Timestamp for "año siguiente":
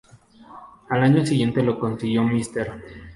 1.03-1.61